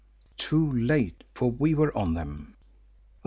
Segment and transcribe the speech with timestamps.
[0.37, 1.23] Too late!
[1.35, 2.55] For we were on them.